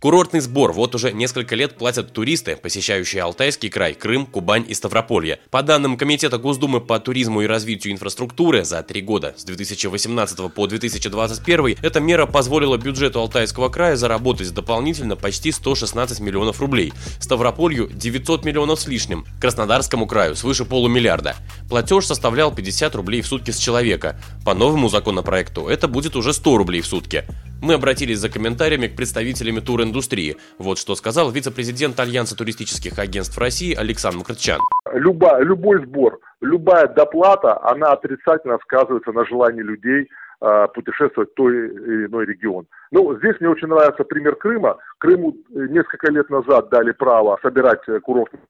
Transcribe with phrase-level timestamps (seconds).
[0.00, 5.40] Курортный сбор вот уже несколько лет платят туристы, посещающие Алтайский край, Крым, Кубань и Ставрополье.
[5.50, 10.66] По данным Комитета Госдумы по туризму и развитию инфраструктуры за три года, с 2018 по
[10.66, 18.46] 2021, эта мера позволила бюджету Алтайского края заработать дополнительно почти 116 миллионов рублей, Ставрополью 900
[18.46, 21.36] миллионов с лишним, Краснодарскому краю свыше полумиллиарда.
[21.68, 24.18] Платеж составлял 50 рублей в сутки с человека.
[24.46, 27.26] По новому законопроекту это будет уже 100 рублей в сутки.
[27.62, 30.36] Мы обратились за комментариями к представителям туриндустрии.
[30.58, 34.60] Вот что сказал вице-президент Альянса туристических агентств России Александр Макрытчан.
[34.94, 40.08] Люба, любой сбор, любая доплата, она отрицательно сказывается на желании людей
[40.40, 42.66] э, путешествовать в той или иной регион.
[42.92, 44.78] Ну, здесь мне очень нравится пример Крыма.
[44.98, 48.40] Крыму несколько лет назад дали право собирать курортный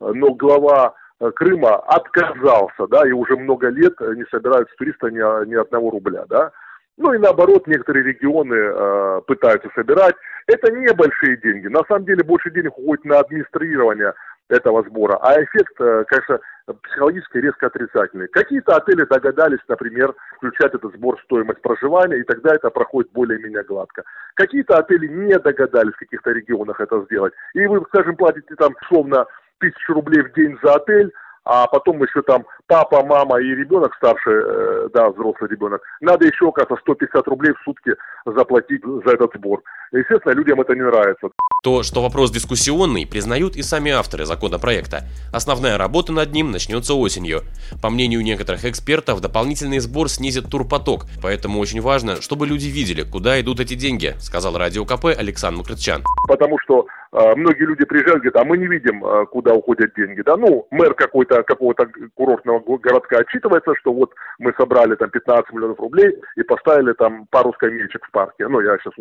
[0.00, 5.48] но глава э, Крыма отказался, да, и уже много лет не собирают с туриста ни,
[5.48, 6.50] ни одного рубля, да.
[6.98, 10.14] Ну и наоборот, некоторые регионы э, пытаются собирать.
[10.46, 11.66] Это небольшие деньги.
[11.66, 14.14] На самом деле больше денег уходит на администрирование
[14.48, 15.18] этого сбора.
[15.20, 16.40] А эффект, э, конечно,
[16.82, 18.28] психологически резко отрицательный.
[18.28, 23.64] Какие-то отели догадались, например, включать этот сбор в стоимость проживания, и тогда это проходит более-менее
[23.64, 24.04] гладко.
[24.34, 27.34] Какие-то отели не догадались в каких-то регионах это сделать.
[27.54, 29.26] И вы, скажем, платите там, условно,
[29.58, 31.12] тысячу рублей в день за отель,
[31.46, 36.48] а потом еще там папа, мама и ребенок старший, э, да, взрослый ребенок, надо еще,
[36.48, 37.92] оказывается, 150 рублей в сутки
[38.26, 39.62] заплатить за этот сбор.
[39.92, 41.28] Естественно, людям это не нравится.
[41.62, 45.04] То, что вопрос дискуссионный, признают и сами авторы законопроекта.
[45.32, 47.42] Основная работа над ним начнется осенью.
[47.80, 53.40] По мнению некоторых экспертов, дополнительный сбор снизит турпоток, поэтому очень важно, чтобы люди видели, куда
[53.40, 56.02] идут эти деньги, сказал Радио КП Александр Крытчан.
[56.26, 60.22] Потому что э, многие люди приезжают, говорят, а мы не видим, э, куда уходят деньги.
[60.22, 65.80] Да, ну, мэр какой-то какого-то курортного городка отчитывается, что вот мы собрали там 15 миллионов
[65.80, 68.48] рублей и поставили там пару скамеечек в парке.
[68.48, 68.94] Ну, я сейчас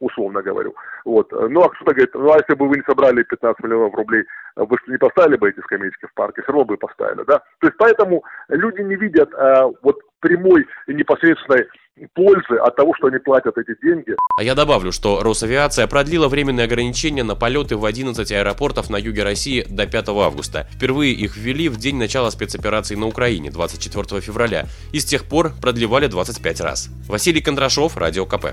[0.00, 0.74] условно говорю.
[1.04, 1.32] Вот.
[1.32, 4.24] Ну, а кто-то говорит, ну, а если бы вы не собрали 15 миллионов рублей,
[4.56, 6.42] вы что, не поставили бы эти скамеечки в парке?
[6.42, 7.38] Все равно бы поставили, да?
[7.60, 11.66] То есть, поэтому люди не видят э, вот прямой и непосредственной
[12.14, 14.14] пользы от того, что они платят эти деньги.
[14.36, 19.22] А я добавлю, что Росавиация продлила временные ограничения на полеты в 11 аэропортов на юге
[19.22, 20.66] России до 5 августа.
[20.72, 25.52] Впервые их ввели в день начала спецоперации на Украине 24 февраля и с тех пор
[25.60, 26.88] продлевали 25 раз.
[27.08, 28.46] Василий Кондрашов, Радио КП.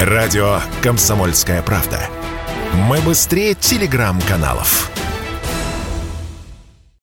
[0.00, 1.98] Радио «Комсомольская правда».
[2.88, 5.07] Мы быстрее телеграм-каналов.